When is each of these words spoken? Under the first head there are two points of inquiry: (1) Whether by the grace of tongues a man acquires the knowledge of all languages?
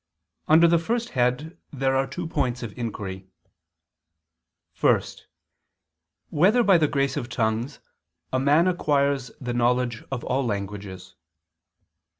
Under 0.47 0.67
the 0.67 0.79
first 0.79 1.09
head 1.09 1.59
there 1.71 1.95
are 1.95 2.07
two 2.07 2.25
points 2.25 2.63
of 2.63 2.75
inquiry: 2.75 3.27
(1) 4.79 4.99
Whether 6.31 6.63
by 6.63 6.79
the 6.79 6.87
grace 6.87 7.17
of 7.17 7.29
tongues 7.29 7.77
a 8.33 8.39
man 8.39 8.67
acquires 8.67 9.29
the 9.39 9.53
knowledge 9.53 10.03
of 10.11 10.23
all 10.23 10.43
languages? 10.43 11.13